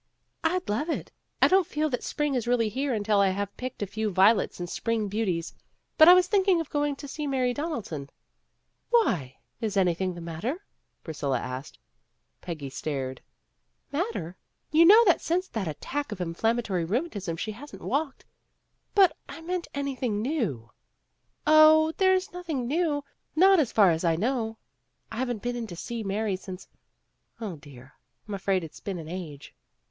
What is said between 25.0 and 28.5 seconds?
I haven't been in to see Mary since 0, dear, I'm